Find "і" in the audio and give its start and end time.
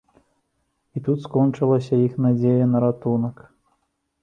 0.97-1.01